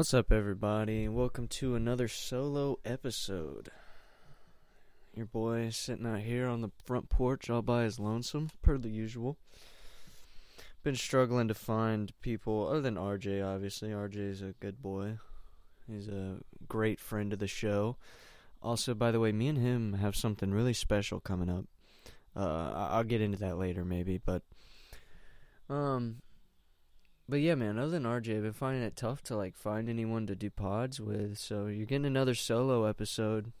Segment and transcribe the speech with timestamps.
[0.00, 1.08] What's up, everybody?
[1.08, 3.68] Welcome to another solo episode.
[5.14, 8.78] Your boy is sitting out here on the front porch all by his lonesome, per
[8.78, 9.36] the usual.
[10.82, 13.90] Been struggling to find people other than RJ, obviously.
[13.90, 15.18] RJ is a good boy.
[15.86, 17.96] He's a great friend of the show.
[18.62, 21.66] Also, by the way, me and him have something really special coming up.
[22.34, 24.40] Uh, I'll get into that later, maybe, but
[25.68, 26.22] um,
[27.30, 27.78] but yeah, man.
[27.78, 31.00] Other than RJ, I've been finding it tough to like find anyone to do pods
[31.00, 31.38] with.
[31.38, 33.52] So you're getting another solo episode.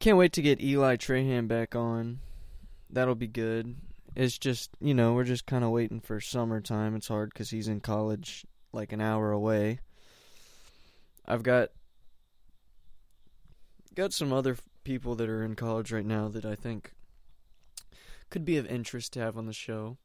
[0.00, 2.18] Can't wait to get Eli Trahan back on.
[2.90, 3.76] That'll be good.
[4.16, 6.96] It's just you know we're just kind of waiting for summertime.
[6.96, 9.78] It's hard because he's in college, like an hour away.
[11.24, 11.70] I've got
[13.94, 16.92] got some other people that are in college right now that I think
[18.28, 19.98] could be of interest to have on the show.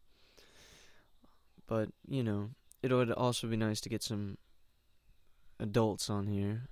[1.68, 2.52] But, you know,
[2.82, 4.38] it would also be nice to get some
[5.60, 6.70] adults on here.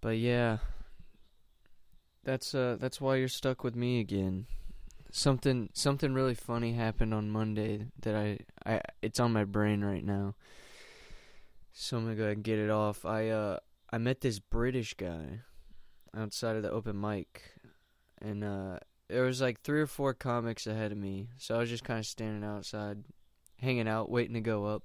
[0.00, 0.58] But yeah,
[2.24, 4.46] that's uh that's why you're stuck with me again.
[5.12, 10.04] Something something really funny happened on Monday that I I it's on my brain right
[10.04, 10.34] now.
[11.72, 13.04] So I'm gonna go ahead and get it off.
[13.04, 13.58] I uh
[13.92, 15.40] I met this British guy
[16.16, 17.42] outside of the open mic,
[18.20, 18.78] and uh
[19.12, 21.98] there was like three or four comics ahead of me, so I was just kind
[21.98, 23.04] of standing outside,
[23.60, 24.82] hanging out, waiting to go up.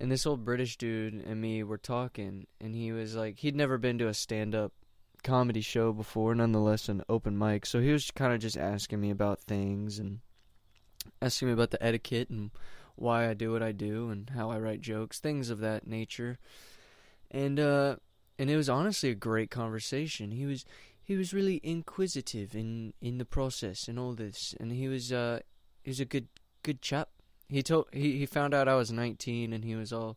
[0.00, 3.76] And this old British dude and me were talking, and he was like, he'd never
[3.76, 4.72] been to a stand up
[5.22, 7.66] comedy show before, nonetheless, an open mic.
[7.66, 10.20] So he was kind of just asking me about things and
[11.20, 12.50] asking me about the etiquette and
[12.96, 16.38] why I do what I do and how I write jokes, things of that nature.
[17.30, 17.96] And, uh,
[18.38, 20.30] and it was honestly a great conversation.
[20.30, 20.64] He was
[21.10, 25.40] he was really inquisitive in in the process and all this and he was uh
[25.82, 26.28] he was a good
[26.62, 27.08] good chap.
[27.48, 30.16] He told he he found out i was 19 and he was all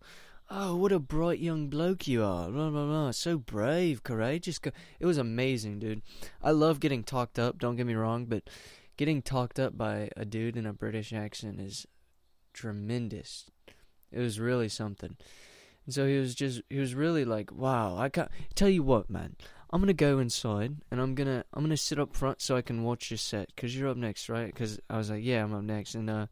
[0.52, 3.10] oh what a bright young bloke you are blah, blah, blah.
[3.10, 4.60] so brave courageous
[5.00, 6.04] it was amazing dude.
[6.44, 8.44] I love getting talked up don't get me wrong but
[8.96, 11.88] getting talked up by a dude in a british accent is
[12.54, 13.50] tremendous.
[14.12, 15.18] It was really something.
[15.86, 19.10] And so he was just he was really like wow i can't tell you what
[19.10, 19.36] man
[19.74, 22.84] I'm gonna go inside and I'm gonna I'm gonna sit up front so I can
[22.84, 24.46] watch your set because you're up next, right?
[24.46, 26.28] Because I was like, yeah, I'm up next, and uh,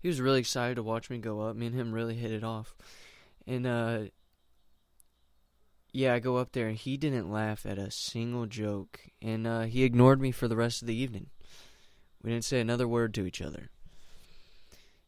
[0.00, 1.54] he was really excited to watch me go up.
[1.54, 2.74] Me and him really hit it off,
[3.46, 3.98] and uh,
[5.92, 9.62] yeah, I go up there and he didn't laugh at a single joke, and uh,
[9.64, 11.26] he ignored me for the rest of the evening.
[12.22, 13.68] We didn't say another word to each other.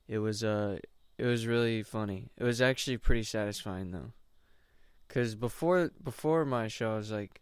[0.06, 0.80] It was uh,
[1.16, 2.28] it was really funny.
[2.36, 4.12] It was actually pretty satisfying though.
[5.10, 7.40] Cause before before my show, I was like,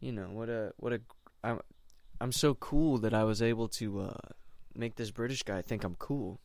[0.00, 1.00] you know, what a what a
[1.44, 1.60] I'm
[2.18, 4.32] I'm so cool that I was able to uh,
[4.74, 6.40] make this British guy think I'm cool.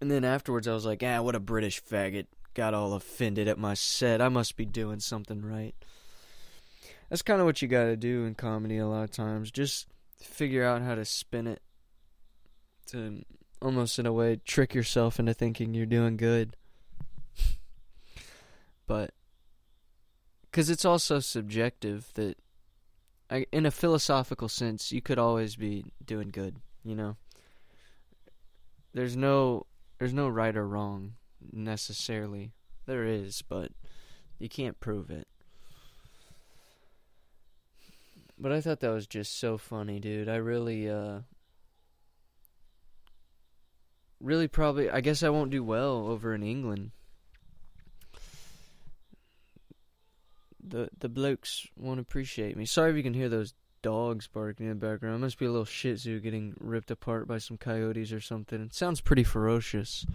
[0.00, 2.26] And then afterwards, I was like, ah, what a British faggot.
[2.54, 4.20] Got all offended at my set.
[4.20, 5.74] I must be doing something right.
[7.08, 9.52] That's kind of what you got to do in comedy a lot of times.
[9.52, 9.86] Just
[10.20, 11.62] figure out how to spin it
[12.86, 13.24] to
[13.62, 16.56] almost in a way trick yourself into thinking you're doing good
[18.90, 19.12] but
[20.50, 22.36] because it's also subjective that
[23.30, 27.16] I, in a philosophical sense you could always be doing good you know?
[28.92, 29.66] There's no
[30.00, 31.12] there's no right or wrong
[31.52, 32.50] necessarily.
[32.86, 33.70] There is but
[34.40, 35.28] you can't prove it.
[38.36, 40.28] But i thought that was just so funny dude.
[40.28, 41.20] I really uh
[44.18, 46.90] really probably i guess i won't do well over in england
[50.66, 52.66] the the blokes won't appreciate me.
[52.66, 55.16] Sorry if you can hear those dogs barking in the background.
[55.16, 58.60] It must be a little Shih Tzu getting ripped apart by some coyotes or something.
[58.60, 60.06] It sounds pretty ferocious.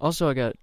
[0.00, 0.56] Also, I got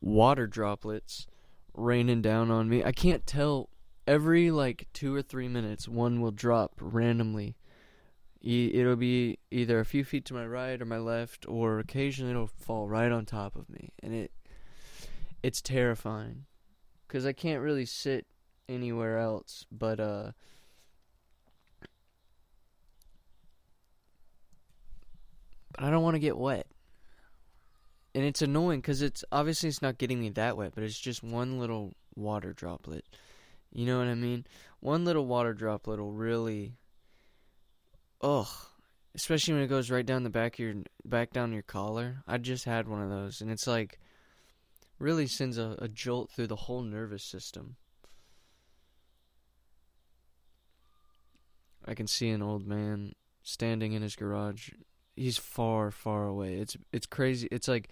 [0.00, 1.26] water droplets
[1.74, 2.84] raining down on me.
[2.84, 3.68] I can't tell.
[4.06, 7.56] Every like two or three minutes, one will drop randomly.
[8.40, 12.46] It'll be either a few feet to my right or my left, or occasionally it'll
[12.46, 14.30] fall right on top of me, and it
[15.42, 16.44] it's terrifying
[17.08, 18.26] because I can't really sit
[18.68, 20.32] anywhere else but uh
[25.76, 26.66] but I don't want to get wet.
[28.14, 31.22] And it's annoying cuz it's obviously it's not getting me that wet, but it's just
[31.22, 33.04] one little water droplet.
[33.72, 34.46] You know what I mean?
[34.80, 36.78] One little water droplet will really
[38.22, 38.48] ugh,
[39.14, 40.74] especially when it goes right down the back of your
[41.04, 42.22] back down your collar.
[42.26, 44.00] I just had one of those and it's like
[44.98, 47.76] really sends a, a jolt through the whole nervous system.
[51.86, 54.70] I can see an old man standing in his garage.
[55.14, 56.54] He's far, far away.
[56.54, 57.48] It's it's crazy.
[57.50, 57.88] It's like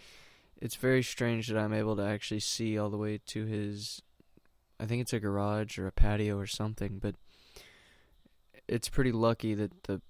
[0.61, 4.02] it's very strange that I'm able to actually see all the way to his
[4.81, 7.14] I think it's a garage or a patio or something, but
[8.67, 10.00] it's pretty lucky that the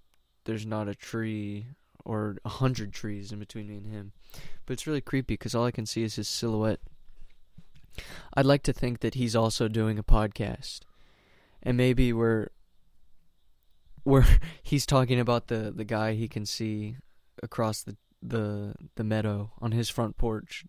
[0.45, 1.67] there's not a tree
[2.05, 4.13] or a hundred trees in between me and him.
[4.67, 6.81] But it's really creepy because all I can see is his silhouette.
[8.35, 10.81] I'd like to think that he's also doing a podcast,
[11.63, 12.49] and maybe we're
[14.05, 14.25] where
[14.63, 16.97] he's talking about the the guy he can see
[17.43, 20.65] across the the the meadow on his front porch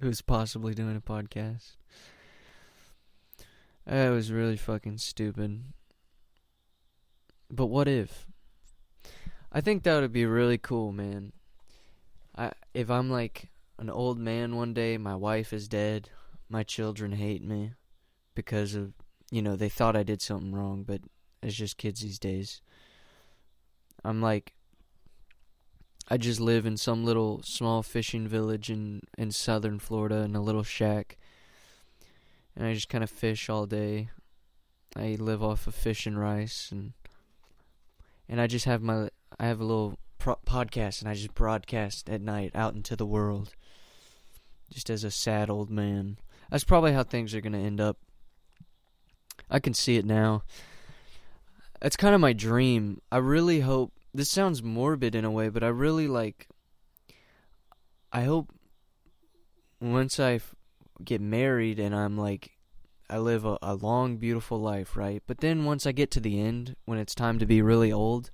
[0.00, 1.76] who's possibly doing a podcast.
[3.86, 5.62] That was really fucking stupid.
[7.50, 8.26] But what if?
[9.52, 11.32] I think that would be really cool, man.
[12.36, 16.10] I if I'm like an old man one day, my wife is dead,
[16.48, 17.72] my children hate me
[18.34, 18.92] because of
[19.30, 21.00] you know, they thought I did something wrong, but
[21.46, 22.60] it's just kids these days.
[24.04, 24.52] I'm like
[26.08, 30.42] I just live in some little small fishing village in in southern Florida in a
[30.42, 31.16] little shack.
[32.56, 34.10] And I just kind of fish all day.
[34.96, 36.94] I live off of fish and rice and
[38.28, 42.08] and I just have my I have a little pro- podcast and I just broadcast
[42.08, 43.54] at night out into the world.
[44.72, 46.18] Just as a sad old man.
[46.50, 47.98] That's probably how things are going to end up.
[49.48, 50.42] I can see it now.
[51.82, 53.00] It's kind of my dream.
[53.12, 56.48] I really hope this sounds morbid in a way, but I really like
[58.12, 58.50] I hope
[59.80, 60.54] once I f-
[61.04, 62.56] get married and I'm like
[63.08, 65.22] I live a, a long, beautiful life, right?
[65.26, 68.30] But then once I get to the end, when it's time to be really old,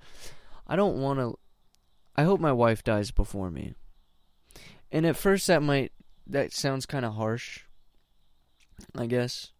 [0.66, 1.38] I don't want to.
[2.16, 3.74] I hope my wife dies before me.
[4.90, 5.92] And at first, that might.
[6.26, 7.62] That sounds kind of harsh,
[8.96, 9.50] I guess.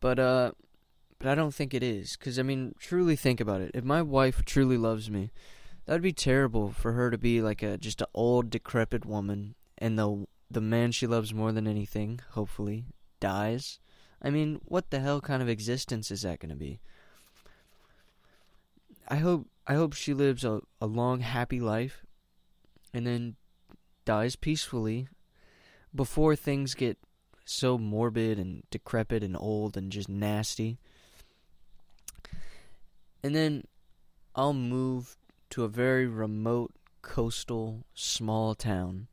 [0.00, 0.52] But, uh.
[1.18, 2.16] But I don't think it is.
[2.16, 3.70] Because, I mean, truly think about it.
[3.74, 5.30] If my wife truly loves me,
[5.86, 9.54] that'd be terrible for her to be like a just an old, decrepit woman.
[9.78, 12.84] And the the man she loves more than anything, hopefully,
[13.20, 13.78] dies.
[14.22, 16.80] I mean, what the hell kind of existence is that going to be?
[19.08, 22.04] I hope I hope she lives a, a long happy life
[22.94, 23.36] and then
[24.04, 25.08] dies peacefully
[25.94, 26.98] before things get
[27.44, 30.78] so morbid and decrepit and old and just nasty.
[33.22, 33.64] And then
[34.34, 35.16] I'll move
[35.50, 36.72] to a very remote
[37.02, 39.08] coastal small town.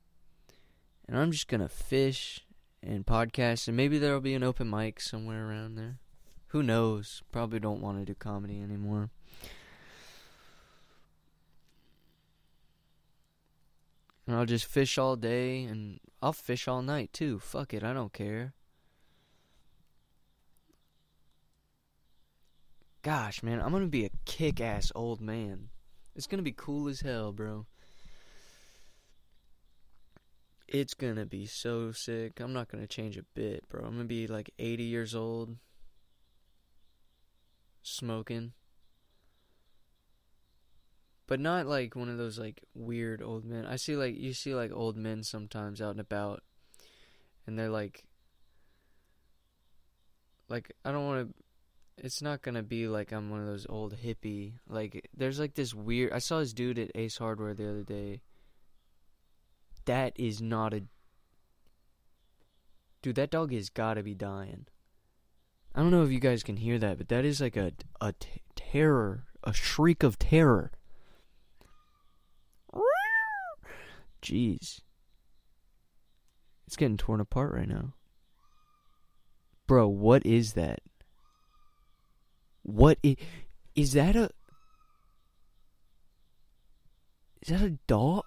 [1.08, 2.46] And I'm just going to fish
[2.82, 5.98] and podcast, and maybe there'll be an open mic somewhere around there.
[6.48, 7.24] Who knows?
[7.32, 9.10] Probably don't want to do comedy anymore.
[14.28, 17.40] And I'll just fish all day, and I'll fish all night too.
[17.40, 18.54] Fuck it, I don't care.
[23.04, 25.68] Gosh, man, I'm gonna be a kick ass old man.
[26.16, 27.66] It's gonna be cool as hell, bro.
[30.70, 32.40] It's gonna be so sick.
[32.40, 33.84] I'm not gonna change a bit, bro.
[33.84, 35.58] I'm gonna be like 80 years old,
[37.82, 38.54] smoking,
[41.28, 43.66] but not like one of those like weird old men.
[43.66, 46.42] I see like you see like old men sometimes out and about,
[47.46, 48.06] and they're like,
[50.48, 51.44] like I don't want to.
[51.98, 54.54] It's not gonna be like I'm one of those old hippie.
[54.68, 56.12] Like there's like this weird.
[56.12, 58.22] I saw this dude at Ace Hardware the other day
[59.86, 60.84] that is not a
[63.02, 63.16] dude.
[63.16, 64.68] That dog has got to be dying.
[65.76, 68.14] I don't know if you guys can hear that, but that is like a a
[68.14, 70.72] t- terror, a shriek of terror.
[74.22, 74.80] Jeez,
[76.66, 77.94] it's getting torn apart right now,
[79.68, 79.88] bro.
[79.88, 80.80] What is that?
[82.64, 83.18] What is,
[83.76, 84.30] is that a?
[87.42, 88.24] Is that a dog?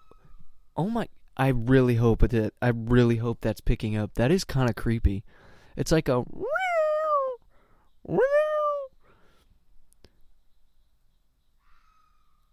[0.76, 1.08] Oh my!
[1.36, 4.14] I really hope that I really hope that's picking up.
[4.14, 5.24] That is kind of creepy.
[5.76, 6.24] It's like a.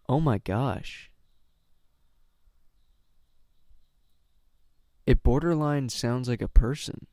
[0.09, 1.09] Oh my gosh.
[5.05, 7.07] It borderline sounds like a person.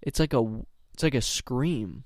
[0.00, 0.62] It's like a
[0.94, 2.04] it's like a scream.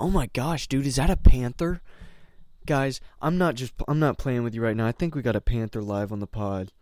[0.00, 1.82] Oh my gosh, dude, is that a panther?
[2.64, 4.86] Guys, I'm not just I'm not playing with you right now.
[4.86, 6.72] I think we got a panther live on the pod.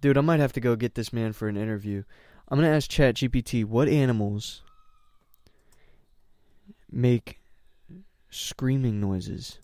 [0.00, 2.02] Dude, I might have to go get this man for an interview.
[2.48, 4.62] I'm going to ask ChatGPT what animals
[6.90, 7.38] make
[8.30, 9.58] screaming noises.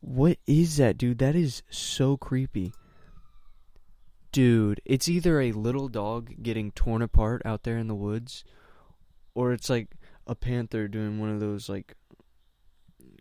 [0.00, 1.18] What is that, dude?
[1.18, 2.72] That is so creepy.
[4.30, 8.44] Dude, it's either a little dog getting torn apart out there in the woods,
[9.34, 9.88] or it's like
[10.26, 11.94] a panther doing one of those like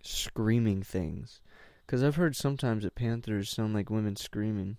[0.01, 1.41] screaming things.
[1.85, 4.77] Because I've heard sometimes that panthers sound like women screaming.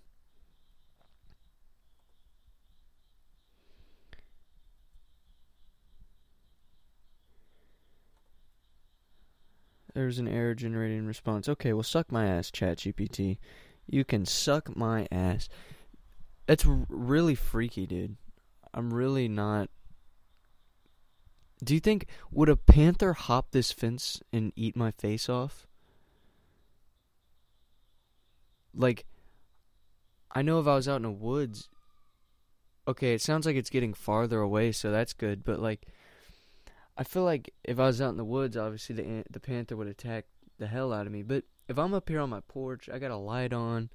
[9.95, 11.49] There's an error generating response.
[11.49, 13.39] Okay, well, suck my ass, ChatGPT.
[13.87, 15.49] You can suck my ass.
[16.49, 18.17] That's really freaky, dude.
[18.73, 19.69] I'm really not.
[21.63, 25.67] Do you think would a panther hop this fence and eat my face off?
[28.73, 29.05] Like,
[30.31, 31.69] I know if I was out in the woods.
[32.87, 35.43] Okay, it sounds like it's getting farther away, so that's good.
[35.43, 35.85] But like,
[36.97, 39.87] I feel like if I was out in the woods, obviously the the panther would
[39.87, 40.25] attack
[40.57, 41.21] the hell out of me.
[41.21, 43.91] But if I'm up here on my porch, I got a light on.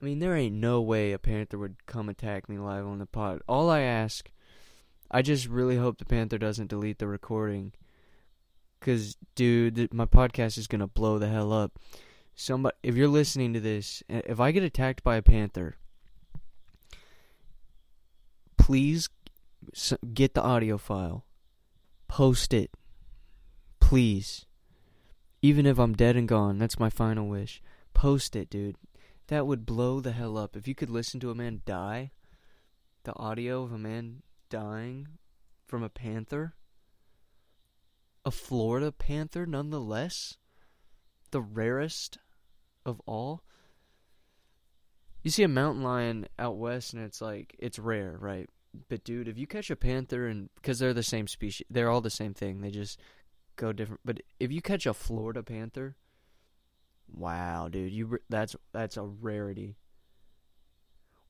[0.00, 3.06] I mean, there ain't no way a panther would come attack me live on the
[3.06, 3.40] pod.
[3.48, 4.30] All I ask,
[5.10, 7.72] I just really hope the panther doesn't delete the recording.
[8.80, 11.78] Cause, dude, my podcast is gonna blow the hell up.
[12.34, 15.76] Somebody, if you're listening to this, eh, if I get attacked by a panther,
[18.58, 19.08] please
[20.12, 21.24] get the audio file,
[22.08, 22.70] post it,
[23.80, 24.44] please.
[25.40, 27.62] Even if I'm dead and gone, that's my final wish.
[27.94, 28.76] Post it, dude.
[29.28, 30.56] That would blow the hell up.
[30.56, 32.12] If you could listen to a man die,
[33.04, 35.08] the audio of a man dying
[35.66, 36.54] from a panther,
[38.24, 40.36] a Florida panther nonetheless,
[41.30, 42.18] the rarest
[42.84, 43.42] of all.
[45.22, 48.48] You see a mountain lion out west and it's like, it's rare, right?
[48.88, 52.00] But dude, if you catch a panther and, because they're the same species, they're all
[52.00, 53.00] the same thing, they just
[53.56, 54.02] go different.
[54.04, 55.96] But if you catch a Florida panther,
[57.12, 59.76] Wow, dude, you that's that's a rarity.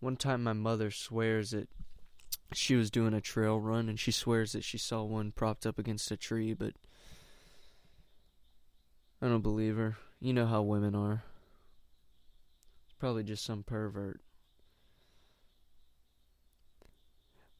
[0.00, 1.68] One time my mother swears that
[2.54, 5.78] she was doing a trail run and she swears that she saw one propped up
[5.78, 6.74] against a tree, but
[9.20, 9.96] I don't believe her.
[10.20, 11.24] You know how women are.
[12.86, 14.20] It's probably just some pervert.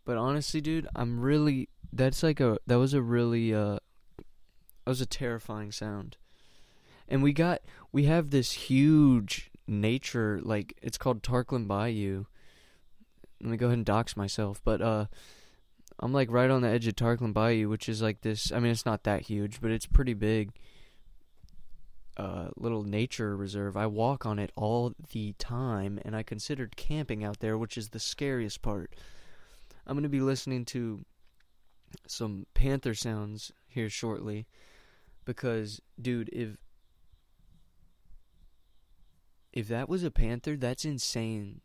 [0.05, 3.79] But honestly, dude, I'm really that's like a that was a really uh
[4.85, 6.17] that was a terrifying sound
[7.09, 12.25] and we got we have this huge nature like it's called Tarkiln Bayou.
[13.41, 15.07] Let me go ahead and dox myself, but uh
[15.99, 18.73] I'm like right on the edge of Tarkiln Bayou, which is like this I mean
[18.73, 20.53] it's not that huge, but it's pretty big.
[22.17, 23.77] Uh, little nature reserve.
[23.77, 27.91] I walk on it all the time, and I considered camping out there, which is
[27.91, 28.97] the scariest part.
[29.87, 31.05] I'm going to be listening to
[32.07, 34.47] some panther sounds here shortly
[35.27, 36.57] because, dude, if
[39.57, 41.63] if that was a panther, that's insane.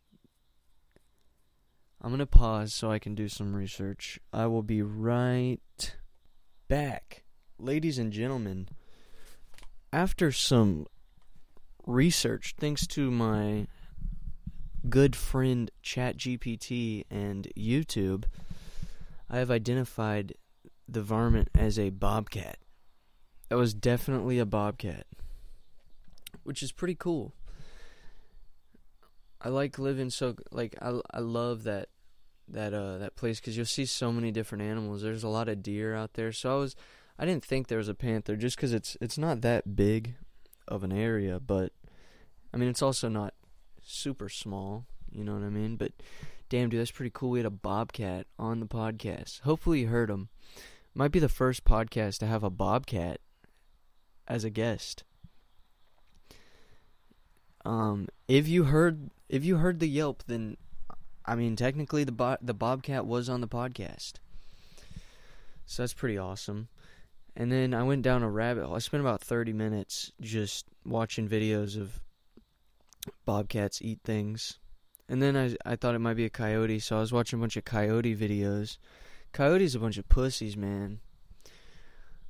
[2.01, 4.17] I'm going to pause so I can do some research.
[4.31, 5.59] I will be right
[6.69, 7.25] back.
[7.59, 8.69] Ladies and gentlemen,
[9.91, 10.87] after some
[11.85, 13.67] research, thanks to my
[14.87, 18.23] good friend ChatGPT and YouTube,
[19.29, 20.33] I have identified
[20.87, 22.57] the varmint as a bobcat.
[23.49, 25.07] That was definitely a bobcat,
[26.43, 27.33] which is pretty cool.
[29.43, 31.89] I like living so like I I love that
[32.47, 35.01] that uh that place because you'll see so many different animals.
[35.01, 36.75] There's a lot of deer out there, so I was
[37.17, 40.15] I didn't think there was a panther just because it's it's not that big
[40.67, 41.71] of an area, but
[42.53, 43.33] I mean it's also not
[43.81, 44.85] super small.
[45.11, 45.75] You know what I mean?
[45.75, 45.93] But
[46.49, 47.31] damn, dude, that's pretty cool.
[47.31, 49.41] We had a bobcat on the podcast.
[49.41, 50.29] Hopefully, you heard him.
[50.93, 53.19] Might be the first podcast to have a bobcat
[54.27, 55.03] as a guest.
[57.63, 60.57] Um, if you heard if you heard the yelp, then
[61.25, 64.15] I mean, technically the bo- the bobcat was on the podcast,
[65.65, 66.67] so that's pretty awesome.
[67.35, 68.75] And then I went down a rabbit hole.
[68.75, 72.01] I spent about thirty minutes just watching videos of
[73.25, 74.59] bobcats eat things,
[75.07, 77.41] and then I I thought it might be a coyote, so I was watching a
[77.41, 78.77] bunch of coyote videos.
[79.31, 80.99] Coyotes a bunch of pussies, man.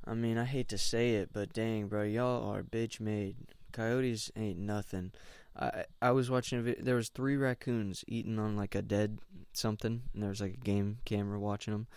[0.06, 3.38] I mean, I hate to say it, but dang, bro, y'all are bitch made.
[3.72, 5.14] Coyotes ain't nothing.
[5.58, 6.84] I I was watching a video.
[6.84, 9.20] There was three raccoons eating on like a dead
[9.54, 11.88] something, and there was like a game camera watching them.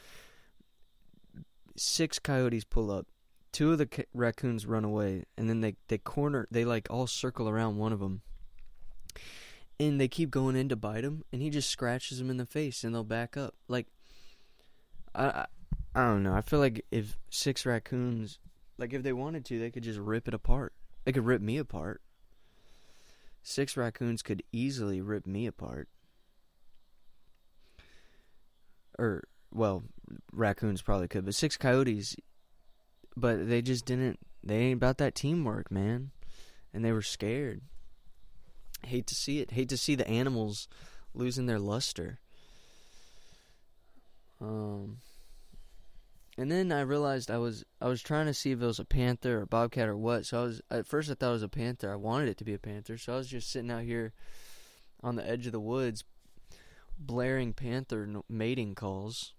[1.77, 3.07] Six coyotes pull up.
[3.53, 6.49] Two of the ca- raccoons run away, and then they they corner.
[6.51, 8.23] They like all circle around one of them,
[9.79, 12.47] and they keep going in to bite him, and he just scratches them in the
[12.47, 13.55] face, and they'll back up.
[13.69, 13.87] Like,
[15.15, 15.47] I I,
[15.95, 16.35] I don't know.
[16.35, 18.41] I feel like if six raccoons,
[18.79, 20.73] like if they wanted to, they could just rip it apart.
[21.05, 22.01] They could rip me apart.
[23.47, 25.89] Six raccoons could easily rip me apart.
[28.99, 29.85] Or, well,
[30.33, 32.17] raccoons probably could, but six coyotes,
[33.17, 34.19] but they just didn't.
[34.43, 36.11] They ain't about that teamwork, man,
[36.73, 37.61] and they were scared.
[38.87, 39.51] Hate to see it.
[39.51, 40.67] Hate to see the animals
[41.15, 42.21] losing their luster.
[44.41, 44.99] Um,
[46.37, 48.85] and then I realized I was I was trying to see if it was a
[48.85, 50.27] panther or bobcat or what.
[50.27, 51.93] So I was at first I thought it was a panther.
[51.93, 52.99] I wanted it to be a panther.
[52.99, 54.13] So I was just sitting out here
[55.03, 56.03] on the edge of the woods,
[56.99, 59.35] blaring panther mating calls.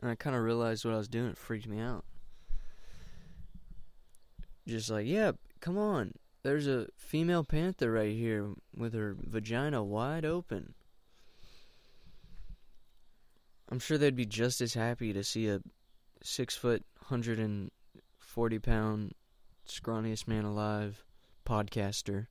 [0.00, 1.30] And I kind of realized what I was doing.
[1.30, 2.04] It freaked me out.
[4.66, 6.12] Just like, yeah, come on.
[6.42, 10.74] There's a female panther right here with her vagina wide open.
[13.70, 15.60] I'm sure they'd be just as happy to see a
[16.22, 17.70] six foot, hundred and
[18.18, 19.12] forty pound,
[19.66, 21.04] scrawniest man alive
[21.46, 22.26] podcaster.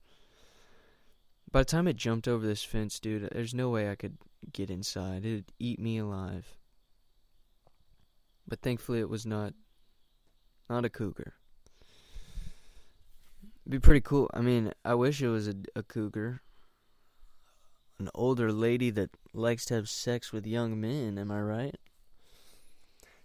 [1.52, 4.18] By the time it jumped over this fence, dude, there's no way I could
[4.52, 5.26] get inside.
[5.26, 6.58] It'd eat me alive.
[8.48, 9.54] But thankfully, it was not,
[10.70, 11.34] not a cougar.
[13.66, 14.30] It'd be pretty cool.
[14.34, 16.42] I mean, I wish it was a, a cougar
[18.04, 21.76] an older lady that likes to have sex with young men, am I right?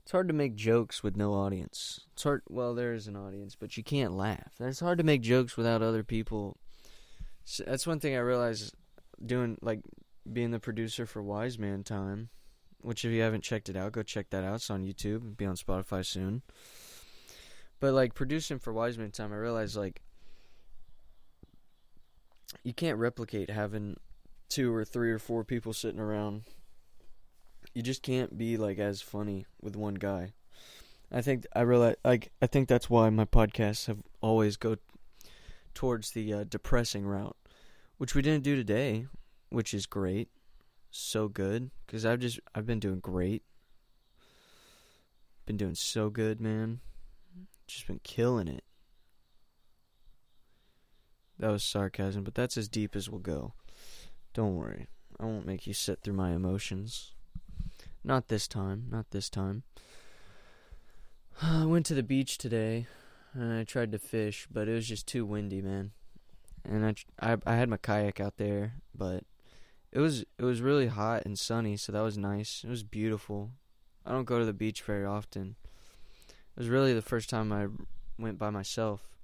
[0.02, 2.06] It's hard to make jokes with no audience.
[2.12, 4.52] It's hard well there is an audience, but you can't laugh.
[4.60, 6.56] It's hard to make jokes without other people.
[7.44, 8.72] So that's one thing I realized
[9.24, 9.80] doing like
[10.32, 12.28] being the producer for Wise Man Time,
[12.80, 14.54] which if you haven't checked it out, go check that out.
[14.56, 16.42] It's on YouTube, It'll be on Spotify soon.
[17.80, 20.02] But like producing for Wise Man Time, I realized like
[22.62, 23.96] you can't replicate having
[24.48, 26.42] two or three or four people sitting around.
[27.74, 30.32] You just can't be like as funny with one guy.
[31.12, 34.76] I think I realize like I think that's why my podcasts have always go
[35.74, 37.36] towards the uh, depressing route,
[37.98, 39.06] which we didn't do today,
[39.50, 40.28] which is great.
[40.90, 43.42] So good cuz I've just I've been doing great.
[45.46, 46.80] Been doing so good, man.
[47.66, 48.64] Just been killing it.
[51.38, 53.54] That was sarcasm, but that's as deep as we'll go.
[54.34, 54.86] Don't worry.
[55.18, 57.12] I won't make you sit through my emotions.
[58.04, 58.86] Not this time.
[58.90, 59.64] Not this time.
[61.42, 62.86] I went to the beach today
[63.34, 65.92] and I tried to fish, but it was just too windy, man.
[66.64, 69.24] And I, I, I had my kayak out there, but
[69.92, 72.62] it was it was really hot and sunny, so that was nice.
[72.64, 73.50] It was beautiful.
[74.04, 75.56] I don't go to the beach very often.
[76.28, 77.68] It was really the first time I
[78.18, 79.17] went by myself.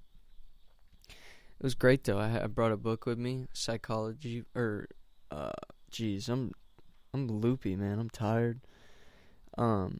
[1.59, 2.19] It was great though.
[2.19, 4.87] I, I brought a book with me, psychology or
[5.31, 5.51] uh
[5.91, 6.51] jeez, I'm
[7.13, 7.99] I'm loopy, man.
[7.99, 8.61] I'm tired.
[9.57, 9.99] Um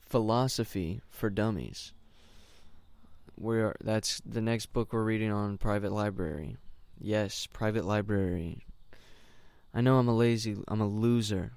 [0.00, 1.92] Philosophy for Dummies.
[3.36, 6.56] We're that's the next book we're reading on private library.
[6.98, 8.64] Yes, private library.
[9.74, 11.52] I know I'm a lazy I'm a loser.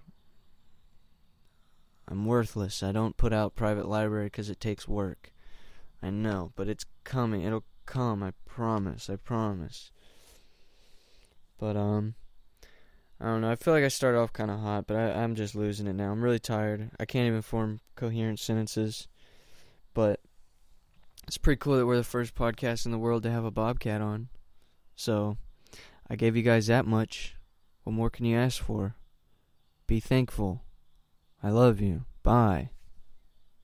[2.09, 2.83] I'm worthless.
[2.83, 5.31] I don't put out private library cuz it takes work.
[6.01, 7.41] I know, but it's coming.
[7.41, 8.21] It'll come.
[8.21, 9.09] I promise.
[9.09, 9.91] I promise.
[11.57, 12.13] But um
[13.19, 13.49] I don't know.
[13.49, 15.93] I feel like I started off kind of hot, but I, I'm just losing it
[15.93, 16.11] now.
[16.11, 16.91] I'm really tired.
[16.99, 19.07] I can't even form coherent sentences.
[19.95, 20.19] But
[21.27, 24.01] it's pretty cool that we're the first podcast in the world to have a bobcat
[24.01, 24.29] on.
[24.95, 25.37] So
[26.07, 27.35] I gave you guys that much.
[27.83, 28.95] What more can you ask for?
[29.87, 30.61] Be thankful.
[31.41, 32.05] I love you.
[32.21, 32.69] Bye.